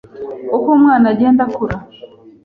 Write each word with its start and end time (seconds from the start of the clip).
Uko 0.55 0.67
umwana 0.77 1.05
agenda 1.13 1.41
akura 1.47 1.77